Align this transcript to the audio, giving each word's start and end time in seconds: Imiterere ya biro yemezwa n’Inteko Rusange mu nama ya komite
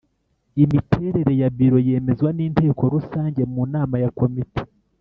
Imiterere 0.63 1.31
ya 1.41 1.49
biro 1.57 1.79
yemezwa 1.87 2.29
n’Inteko 2.37 2.81
Rusange 2.93 3.41
mu 3.53 3.63
nama 3.73 3.95
ya 4.03 4.09
komite 4.19 4.61